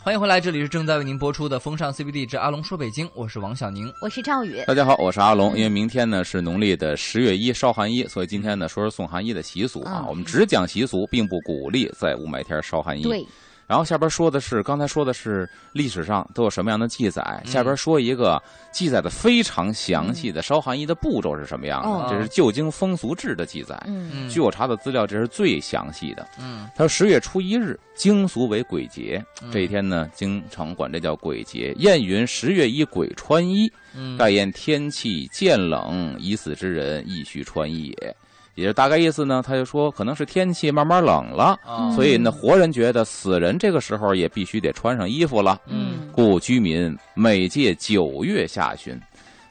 [0.08, 3.94] 欢迎回来，这里是正在为您播出的《风尚 CBD 之阿龙说北京》，我是王小宁。
[4.00, 4.64] 我是赵宇。
[4.66, 5.54] 大家好，我是阿龙。
[5.54, 10.04] 因为明天呢是农历的十月一烧寒衣，所以今天呢说说送寒衣的习俗啊。
[10.04, 13.04] 嗯我们只讲习俗，并不鼓励在雾霾天烧寒衣。
[13.04, 13.28] 对，
[13.68, 23.78] 然后下边说的是，刚才说的是历史上都有什么样的记载，嗯下边说一个记载的非常详细的烧寒衣的步骤是什么样的，哦这是《旧京风俗志》的记载。
[23.86, 26.26] 嗯嗯，据我查的资料，这是最详细的。
[26.40, 31.74] 嗯他说十月初一日，京俗为鬼节，嗯这一天呢，京城管这叫鬼节。
[31.74, 38.16] 谚云：十月一鬼穿衣，嗯盖言天气渐冷，已死之人亦须穿衣也。
[38.58, 45.62] 也就大概意思呢，他就说可能是天气慢慢冷了，啊，所以呢，活人觉得死人这个时候也必须得穿上衣服了。
[45.68, 49.00] 嗯故居民每届九月下旬，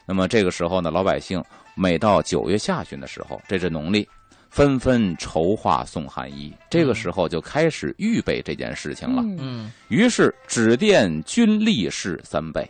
[0.05, 1.41] 那么这个时候呢，老百姓
[1.73, 4.05] 每到九月下旬的时候，这是农历，
[4.49, 6.53] 纷纷筹划送寒衣。
[6.69, 9.21] 这个时候就开始预备这件事情了。
[9.21, 12.69] 嗯嗯于是指定军力士三倍。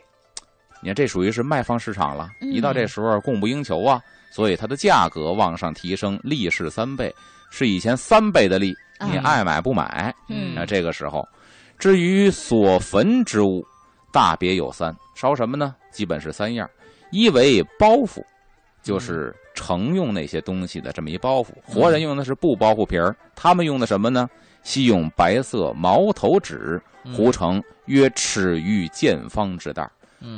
[0.84, 4.00] 你看这属于是卖方市场了，嗯一到这时候供不应求啊，
[4.38, 7.12] 所以它的价格往上提升，利是三倍，
[7.50, 10.14] 是以前三倍的利，嗯你爱买不买？
[10.30, 11.28] 嗯那这个时候，
[11.80, 13.66] 至于所焚之物，
[14.12, 15.74] 大别有三，烧什么呢？
[15.92, 16.70] 基本是三样，
[17.10, 18.24] 一为包袱，
[18.84, 21.48] 就是盛用那些东西的这么一包袱。
[21.66, 24.30] 活人用的是布包袱皮儿，他们用的什么呢？
[24.62, 26.80] 系用白色毛头纸
[27.16, 29.90] 糊成约尺余见方之袋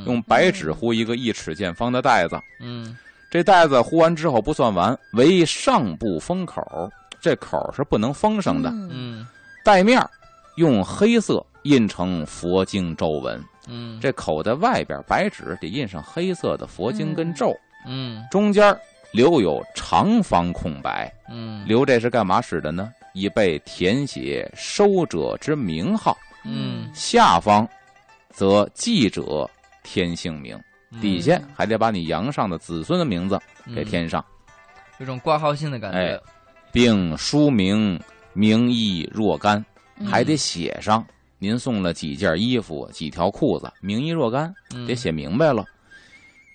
[0.06, 2.40] 用白纸糊一个一尺见方的袋子。
[2.62, 2.98] 嗯
[3.30, 6.90] 这袋子糊完之后不算完，为上部封口，
[7.22, 8.70] 这口是不能封上的。
[8.70, 9.28] 嗯嗯
[9.64, 10.04] 带面
[10.56, 18.76] 用黑色印成佛经咒文，嗯这口袋外边白纸得印上黑色的佛经跟咒，嗯中间
[19.12, 22.92] 留有长方空白，嗯留这是干嘛使的呢？
[23.14, 26.18] 以备填写收者之名号。
[26.46, 27.68] 嗯下方
[28.32, 29.48] 则记者
[29.84, 30.64] 添姓名，嗯
[31.02, 33.40] 底下还得把你阳上的子孙的名字
[33.76, 34.24] 给添上，
[35.00, 35.98] 有种挂号信的感觉。
[35.98, 36.20] 哎。
[36.72, 38.00] 并书名
[38.34, 39.66] 名义若干，
[39.98, 40.06] 嗯。
[40.06, 41.04] 还得写上。
[41.40, 44.86] 您送了几件衣服、几条裤子，名义若干，嗯。
[44.86, 45.66] 得写明白了。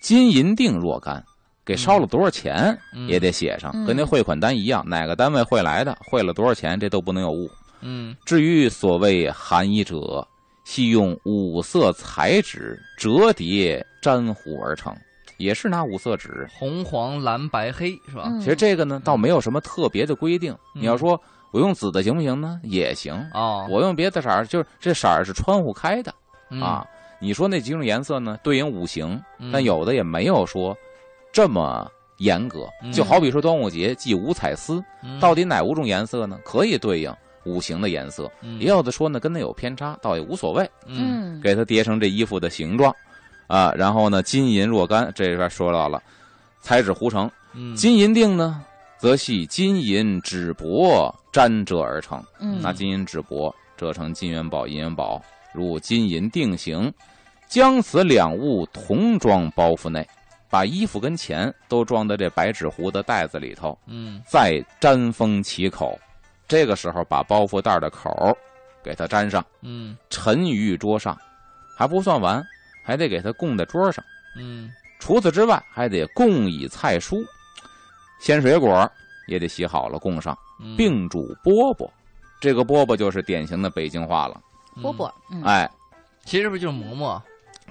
[0.01, 1.21] 金银锭若干，
[1.65, 3.07] 给烧了多少钱嗯。
[3.09, 3.85] 也得写上，嗯。
[3.85, 7.49] 跟那汇款单一样，哪个单位汇来的，汇了多少钱，这都不能有误。
[7.81, 8.15] 嗯。
[8.25, 10.25] 至于所谓含衣者，
[10.65, 14.93] 系用五色彩纸折叠粘糊而成，
[15.37, 16.45] 也是拿五色纸。
[16.51, 18.23] 红黄蓝白黑是吧？
[18.25, 20.51] 嗯其实这个呢，倒没有什么特别的规定。
[20.75, 22.59] 嗯你要说我用紫的行不行呢？
[22.63, 23.13] 也行。
[23.33, 26.13] 哦，我用别的色儿，就是这色儿是窗户开的
[26.49, 26.85] 嗯啊。
[27.19, 30.75] 你说那几种颜色呢，对应五行，嗯但有的也没有说
[31.31, 32.67] 这么严格。
[32.83, 36.39] 嗯就好比说端午节系五彩丝，嗯到底哪五种颜色呢？
[36.43, 38.29] 可以对应五行的颜色。
[38.41, 42.93] 嗯也有的说呢，跟那有偏差，倒也无所谓，嗯嗯给它叠成这衣服的形状，
[43.47, 46.01] 啊，然后呢，金银若干，这边说到了，
[46.61, 48.63] 彩纸糊成，嗯金银锭呢，
[48.97, 55.21] 则系金银纸帛粘折而成，嗯拿金银纸帛折成金元宝、银元宝，
[55.53, 56.91] 如金银锭形，
[57.47, 60.07] 将此两物同装包袱内，
[60.49, 65.99] 把衣服跟钱都装在这白纸糊的袋子里头，嗯再粘封其口。
[66.47, 68.35] 这个时候，把包袱袋的口儿
[68.83, 69.97] 给它粘上，嗯。
[70.09, 71.17] 沉于桌上，
[71.77, 72.43] 还不算完，
[72.83, 74.03] 还得给它供在桌上。
[74.37, 74.71] 嗯。
[74.99, 77.23] 除此之外，还得供以菜蔬，
[78.19, 78.89] 鲜水果
[79.27, 80.75] 也得洗好了供上，嗯。
[80.77, 81.89] 并煮饽饽。
[82.39, 84.39] 这个饽饽就是典型的北京话了。
[84.77, 85.41] 饽饽，嗯。
[85.43, 85.69] 哎，
[86.25, 87.21] 其实不就是馍馍。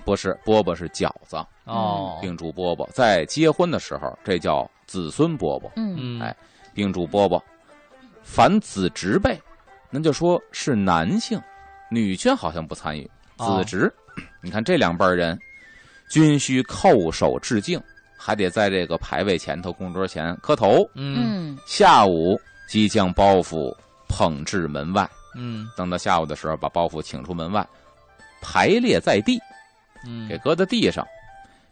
[0.05, 2.87] 不是饽饽是饺子，哦，并煮饽饽。
[2.91, 5.97] 在结婚的时候，这叫子孙饽饽，嗯。
[5.97, 6.21] 嗯。
[6.21, 6.35] 哎
[6.75, 7.41] 并煮饽饽。
[8.25, 9.41] 凡子侄辈，
[9.91, 11.41] 那就说是男性，
[11.89, 13.09] 女眷好像不参与。
[13.37, 13.59] 哦。
[13.59, 13.95] 子侄，
[14.43, 15.39] 你看这两辈人，
[16.11, 17.81] 均需叩首致敬，
[18.17, 20.83] 还得在这个牌位前头、供桌前磕头。
[20.95, 21.53] 嗯。
[21.55, 23.73] 嗯下午即将包袱
[24.09, 25.69] 捧至门外，嗯。
[25.77, 27.65] 等到下午的时候，把包袱请出门外，
[28.41, 29.39] 排列在地，
[30.07, 30.27] 嗯。
[30.29, 31.07] 给搁在地上，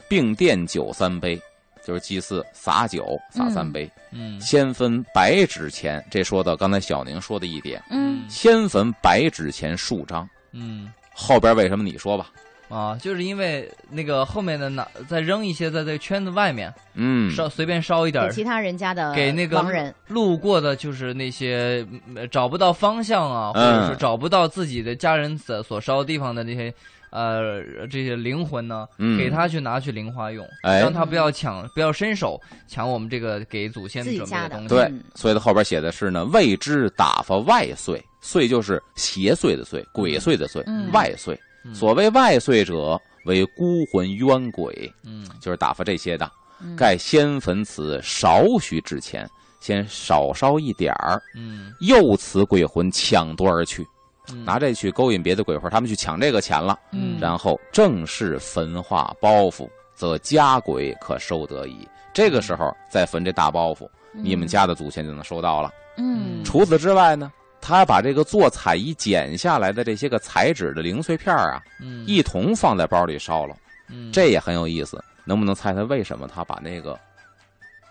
[0.09, 1.41] 并奠酒三杯，
[1.85, 6.05] 就是祭祀洒酒洒三杯，嗯先分白纸钱。
[6.11, 8.25] 这说到刚才小宁说的一点，嗯。
[8.29, 10.93] 先分白纸钱数张，嗯。
[11.15, 12.31] 后边为什么你说吧？
[12.69, 26.73] 啊，就是因为那个后面的拿再扔一些在这个圈子外面嗯，烧随便烧一点，给其他人家的给那个路过的就是那些嗯找不到方向啊，或嗯者是找不到自己的家人所所烧的地方的那些
[27.13, 29.17] 呃这些灵魂呢，嗯。
[29.17, 30.81] 给他去拿去灵花用，哎。
[30.81, 34.69] 让他不要抢，不要伸手抢我们这个给祖先准备的东西。
[34.69, 40.91] 对嗯，所以它后边写的是呢，未知打发外岁，岁就是邪祟的祟，鬼祟的祟，嗯。
[40.91, 41.39] 外岁。
[41.65, 41.75] 嗯。
[41.75, 45.29] 所谓外岁者，为孤魂冤鬼，嗯。
[45.41, 46.29] 就是打发这些的。
[46.61, 46.75] 嗯。
[46.75, 49.29] 盖先坟此少许纸钱，
[49.61, 51.73] 先少烧一点儿，嗯。
[51.81, 53.87] 诱此鬼魂抢夺而去，
[54.31, 56.79] 嗯拿这去勾引别的鬼魂，他们去抢这个钱了。
[56.93, 61.89] 嗯然后正式焚化包袱，则家鬼可收得矣。
[62.13, 65.73] 这个时候再焚这大包袱，你们家的祖先就能收到了。
[65.97, 73.57] 嗯除此之外呢，他把这个做彩衣剪下来的这些个彩纸的零碎片儿啊，嗯一同放在包里烧了，
[73.89, 75.03] 嗯这也很有意思。
[75.25, 76.99] 能不能猜猜为什么他把那个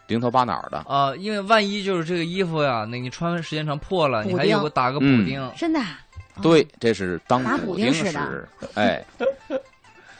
[0.08, 0.80] 零头八脑的？
[0.80, 5.52] 啊，因为万一就是这个衣服呀，那你穿时间长破了，你还有丁个打个补嗯丁。
[5.56, 6.02] 真的啊
[6.41, 9.04] 对，这是当补补丁使，哎，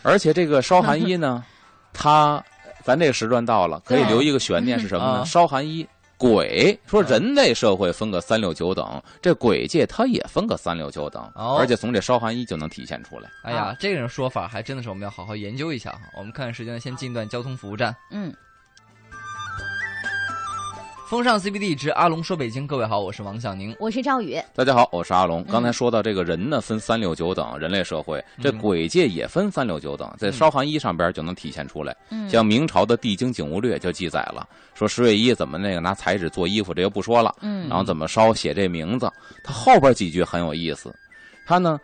[0.02, 1.44] 而且这个烧寒衣呢，
[1.92, 2.44] 它
[2.84, 5.12] 咱这个时段到了，可以留一个悬念 是什么呢？
[5.20, 13.28] 啊烧寒衣鬼说人类社会分个三六九等，这鬼界它也分个三六九等，哦而且从这烧寒衣就能体现出来。
[13.42, 16.02] 哎呀，这种说法还真的是我们要好好研究一下哈。
[16.16, 17.96] 我们看看时间，先进一段交通服务站。
[18.12, 18.32] 嗯，
[21.12, 23.76] 风尚 CBD 之阿龙说北京，各位好，我是王小宁。
[23.82, 24.42] 我是赵宇。
[24.56, 25.42] 大家好，我是阿龙。
[25.42, 31.94] 嗯刚才说到这个人呢，分三六九等，人类社会这嗯鬼界也分三六九等，在烧寒衣上边就能体现出来。
[32.12, 37.36] 嗯，像明朝的《地经景物略》就记载了，说十月一怎么那个拿彩纸做衣服，这就不说了。
[37.42, 39.12] 嗯，然后怎么烧写这名字，
[39.44, 40.96] 他后边几句很有意思，
[41.46, 41.78] 他呢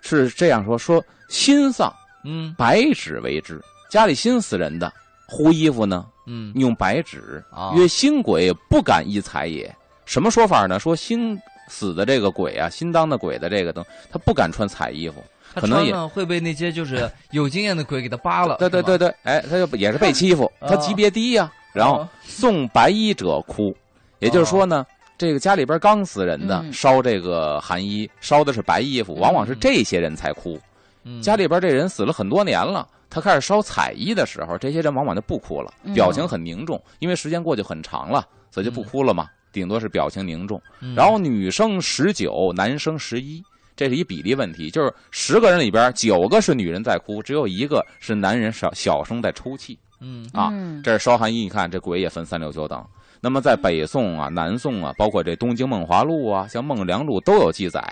[0.00, 1.92] 是这样说：说心丧
[2.24, 4.90] 嗯白纸为之，家里心死人的
[5.28, 9.74] 糊衣服呢嗯用白纸，啊曰新鬼不敢衣彩也。
[10.04, 10.78] 什么说法呢？
[10.78, 11.36] 说新
[11.68, 15.24] 死的这个鬼啊，新当的鬼的这个灯，他不敢穿彩衣服。
[15.54, 18.56] 可能也会被那些就是有经验的鬼给他扒了。
[18.58, 23.74] 对对对，对，哎，他就也是被欺负， 啊他级别低呀、然后啊送白衣者哭，
[24.18, 24.84] 也就是说呢，
[25.16, 30.60] 这个家里边刚死人的嗯烧这个寒衣，烧的是白衣服，往往是这些人才哭。
[31.04, 40.60] 嗯家里边这人死了很多年了，他开始烧彩衣的时候，这些人往往就不哭了，嗯表情很凝重，因为时间过去很长了，所以就不哭了嘛，顶多是表情凝重。
[40.80, 43.42] 嗯然后女生十九，男生十一。
[43.78, 49.78] 这是一比例问题，就是十个人里边九个是女人在哭，只有一个是男人小小声在抽泣。
[50.00, 52.82] 嗯啊嗯这是烧寒衣，你看这鬼也分三六九等。
[53.20, 57.82] 那么在北宋啊、南宋啊，包括这《东京梦华录》啊、像《梦良录》都有记载。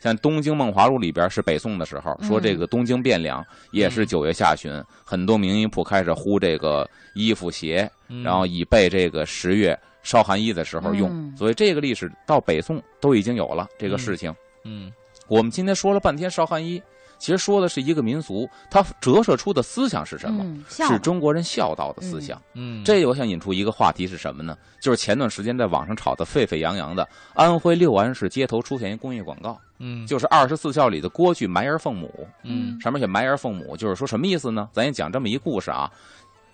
[0.00, 11.10] 像《东京梦华录》里边是北宋的时候，说这个东京汴梁也是九月下旬，很多名医铺开始呼这个衣服鞋，嗯然后以备这个十月烧寒衣的时候用。
[11.10, 14.34] 嗯所以这个历史到北宋都已经有了这个事情。
[14.64, 14.90] 嗯
[15.28, 16.82] 我们今天说了半天烧寒衣，
[17.18, 20.42] 其实说的是一个民俗，它折射出的思想是什么？
[20.42, 22.40] 嗯，是中国人孝道的思想。
[22.54, 24.56] 嗯这我想引出一个话题是什么呢？
[24.80, 30.06] 就是前段时间在网上炒得沸沸扬扬的安徽六安市街头出现一公益广告，嗯。
[30.06, 32.80] 就是二十四孝里的郭巨埋儿奉母，嗯。
[32.80, 34.68] 上面写埋儿奉母，就是说什么意思呢？
[34.72, 35.90] 咱也讲这么一故事啊。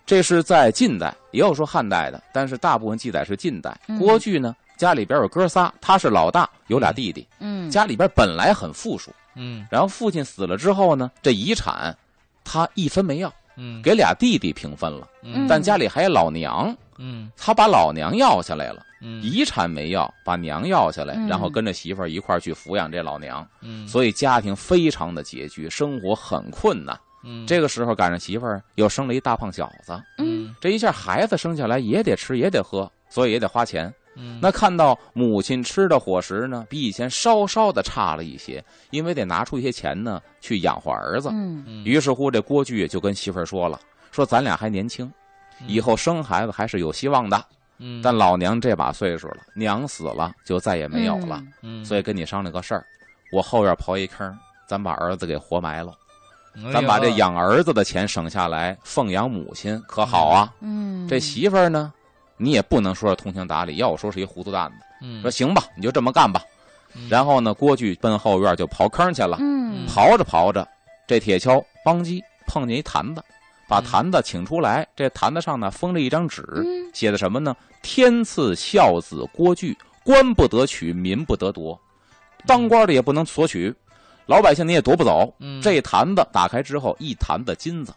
[0.06, 3.76] 这是在近代，也有说汉代的，但是大部分记载是近代。
[3.88, 3.98] 嗯。
[3.98, 7.68] 郭巨呢，家里边有哥仨，他是老大，有俩弟弟，嗯。
[7.68, 9.66] 家里边本来很富庶，嗯。
[9.68, 11.96] 然后父亲死了之后呢，这遗产
[12.44, 13.82] 他一分没要，嗯。
[13.82, 15.48] 给俩弟弟平分了，嗯。
[15.48, 17.28] 但家里还有老娘，嗯。
[17.36, 26.98] 他把老娘要下来了，嗯遗产没要，把娘要下来，嗯然后跟着媳妇儿一块儿去抚养这老娘，嗯所以家庭非常的拮据，生活很困难。
[27.28, 33.92] 嗯这个时候赶上媳妇儿又生了一大胖小子，嗯这一下孩子生下来也得吃也得喝，所以也得花钱。
[34.18, 41.30] 嗯那看到母亲吃的伙食呢，比以前稍稍的差了一些，因为得拿出一些钱呢去养活儿子。
[41.84, 43.78] 于是乎，这郭巨就跟媳妇儿说了
[44.10, 45.12] ：“说咱俩还年轻，
[45.66, 47.44] 以后生孩子还是有希望的。
[47.78, 51.42] 嗯但老娘这把岁数了，娘死了就再也没有了。
[51.62, 52.84] 嗯所以跟你商量个事儿，
[53.32, 54.36] 我后院刨一坑，
[54.66, 55.92] 咱把儿子给活埋了，
[56.56, 60.52] 哎咱把这养儿子的钱省下来奉养母亲，可好啊？
[60.60, 61.92] 嗯，这媳妇儿呢，
[62.36, 64.76] 你也不能说是通情达理，要我说是一糊涂蛋子。
[65.02, 66.40] 嗯说行吧，你就这么干吧。
[66.94, 69.36] 嗯然后呢，郭巨奔后院就刨坑去了。
[69.40, 70.66] 嗯刨着刨着，
[71.06, 73.22] 这铁锹邦叽碰见一坛子，
[73.68, 74.86] 把嗯坛子请出来。
[74.94, 77.56] 这坛子上呢封着一张纸，嗯写的什么呢？
[77.82, 81.78] 天赐孝子郭巨，官不得取，民不得夺，
[82.46, 83.72] 当官的也不能索取，
[84.26, 85.32] 老百姓你也夺不走。
[85.38, 87.92] 嗯这坛子打开之后，一坛子金子，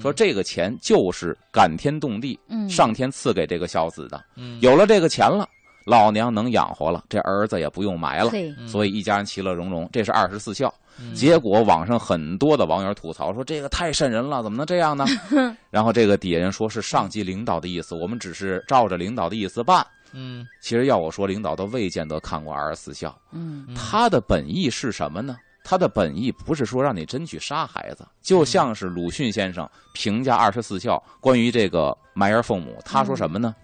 [0.00, 4.22] 说这个钱就是感天动地，嗯上天赐给这个孝子的。
[4.36, 5.48] 嗯有了这个钱了，
[5.84, 8.30] 老娘能养活了，这儿子也不用埋了。
[8.68, 10.72] 所以一家人其乐融融，这是二十四孝。
[11.00, 15.04] 嗯结果网上很多的网友吐槽说：“这个太瘆人了，怎么能这样呢？”
[15.70, 19.86] 然后这个底下人说是上级领导的意思，我们只是照着领导的意思办。
[20.14, 25.36] 嗯其实要我说，领导都未见得看过二十四孝，嗯嗯他的本意是什么呢？
[25.64, 33.54] 他的本意不是说让你真去杀孩子，就像是鲁迅先生评价二十四孝关于这个埋儿奉母，他说什么呢？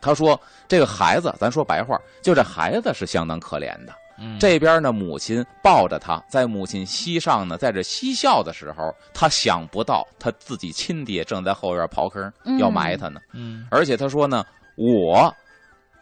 [0.00, 3.94] 他说这个孩子，咱说白话，就这孩子是相当可怜的。
[4.18, 13.20] 嗯这边呢，母亲抱着他，在母亲膝上呢，在这嬉笑的时候，他想不到他自己亲爹正在后院刨坑嗯要埋他呢。
[13.32, 14.44] 嗯而且他说呢，
[14.76, 15.34] 我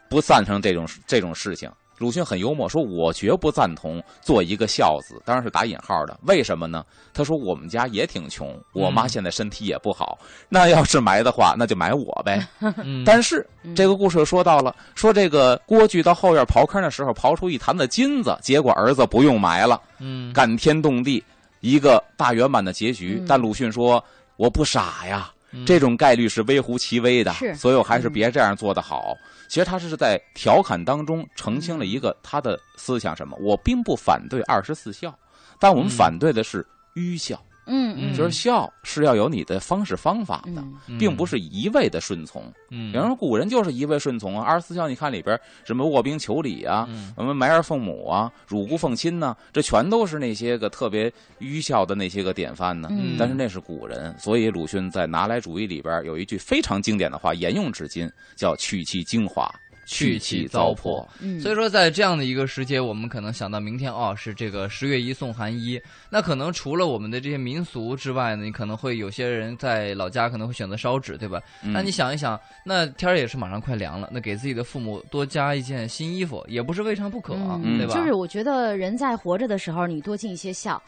[0.09, 1.70] 不赞成这种这种事情。
[2.01, 6.19] 鲁迅很幽默，说我绝不赞同做一个孝子，当然是打引号的。
[6.23, 6.83] 为什么呢？
[7.13, 12.43] 他说我们家也挺穷，我妈嗯现在身体也不好，那要是埋的话，那就埋我呗。
[12.83, 21.23] 嗯但是嗯这个故事说到了，说这个郭巨到后院刨坑的时候，刨出一坛子金子，结果儿子不用埋了，嗯感天动地，
[21.61, 23.18] 一个大圆满的结局。
[23.20, 24.03] 嗯但鲁迅说
[24.37, 25.31] ：“我不傻呀，
[25.66, 29.16] 这种概率是微乎其微的，是所以我还是别这样做的好。
[29.48, 33.36] 其实他是在调侃当中澄清了一个他的思想，什么？
[33.40, 35.12] 我并不反对二十四孝，
[35.59, 40.99] 但我们嗯反对的是愚孝，嗯嗯，就是孝是要有你的方式方法的，嗯。
[40.99, 42.43] 并不是一味的顺从。
[42.71, 47.12] 嗯，有人说古人就是一味顺从啊，二十四孝你看里边什么卧冰求鲤啊，嗯。
[47.16, 52.89] 什么埋儿奉母啊，乳姑奉亲呐、这全都是那些个特别愚孝的那些个典范呢。
[52.91, 53.16] 嗯。
[53.18, 59.49] 但是那是古人，所以鲁迅在《拿来主义》里边有一句非常经典的话，沿用至今，叫“取其精华，
[59.91, 61.05] 去其糟粕”。
[61.20, 65.80] 嗯，所以说，在这样的一个时节，我们可能想到明天哦，是这个十月一送寒衣。
[66.09, 71.41] 那可能除了我们的这些民俗之外呢，你可能会有些人在老家可能会选择烧纸，对吧？
[71.62, 77.95] 嗯那你想一想，那天儿也是马上快凉了，那给自己的父母多加一件新衣服，也不是未尝不可，嗯对吧？
[77.95, 80.80] 就是我觉得人在活着的时候，你多尽一些孝。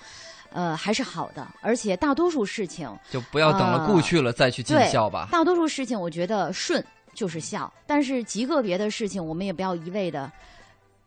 [0.54, 5.26] 呃，还是好的，而且大多数事情，就不要等了故去了再去尽孝吧。
[5.32, 6.84] 大多数事情，我觉得顺
[7.14, 10.30] 就是笑，但是极个别的事情，我们也不要一味的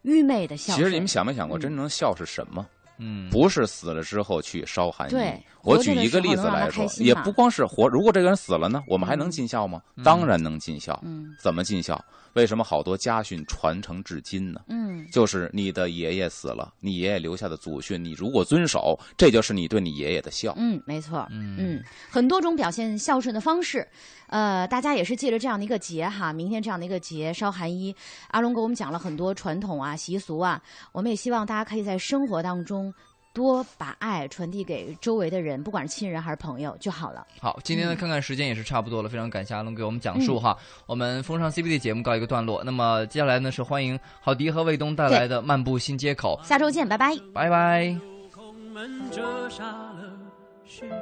[0.03, 0.75] 愚昧的笑。
[0.75, 2.65] 其实你们想没想过，嗯真正笑是什么？
[2.97, 5.43] 嗯，不是死了之后去烧寒衣对。
[5.66, 9.82] 我举一个例子来说也不光是活，如果这个人死了呢，我们还能尽孝吗？
[10.03, 10.97] 当然能尽孝。
[11.03, 12.03] 嗯怎么尽孝？
[12.34, 14.59] 为什么好多家训传承至今呢？
[14.68, 20.53] 嗯就是你的爷爷死了，你爷爷留下的祖训，你如果遵守，这就是你对你爷爷的孝。
[20.57, 23.88] 嗯，没错，嗯嗯，很多种表现孝顺的方式，
[24.28, 27.95] 呃，大家也是借着这样的一个节哈，明天这样的一个节烧寒衣，
[28.32, 30.61] 阿龙给我们讲了很多传统啊、习俗啊，
[30.91, 32.93] 我们也希望大家可以在生活当中
[33.36, 37.27] 多把爱传递给周围的人，不管是亲人还是朋友就好了。
[37.41, 40.57] 好，今天呢，嗯看看时间也是差不多了，非常感谢阿龙给我们讲述哈。
[40.86, 47.11] 我们风尚 CBD 节目告一个段落，那么接下来呢是欢迎郝迪和卫东带来的漫步新街口，下周见，拜拜。
[47.33, 47.83] 拜拜。
[47.83, 47.99] 有
[48.33, 50.17] 空门折煞了
[50.65, 50.99] 世人，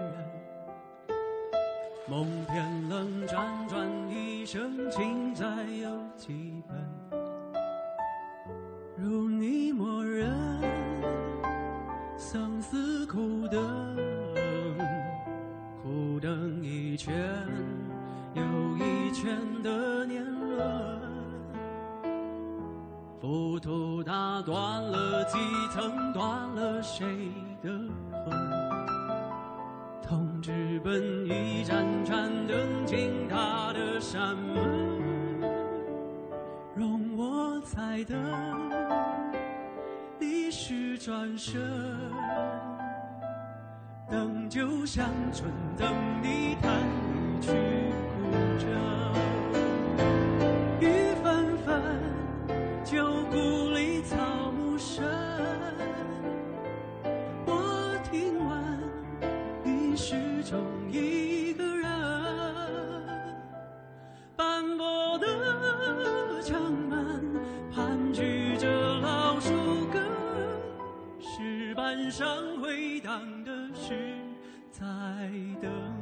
[2.09, 5.45] 梦偏冷，辗转一生，情债
[5.79, 6.75] 有几本？
[8.95, 10.31] 如你默认，
[12.24, 13.59] 相思苦等，
[15.84, 17.13] 苦等一圈
[18.34, 18.41] 又
[18.78, 20.99] 一圈的年轮。
[23.19, 25.38] 浮屠打断了几
[25.74, 27.05] 层，断了谁
[27.61, 27.69] 的
[28.26, 28.34] 魂？
[30.01, 35.41] 痛直奔一盏盏灯进他的山门，
[36.74, 38.17] 容我再等，
[40.24, 41.61] 历史转身，
[44.09, 47.51] 等就像春，等你弹一曲
[48.15, 48.65] 古筝。
[50.80, 51.99] 雨纷纷，
[52.86, 53.36] 旧故
[53.71, 54.15] 里草
[54.51, 55.03] 木深。
[57.45, 58.80] 我听完，
[59.61, 60.15] 你始
[60.45, 60.57] 终
[60.89, 61.63] 一个
[72.16, 72.28] 上
[72.61, 74.14] 回荡的是
[74.70, 74.84] 在
[75.59, 75.92] 等。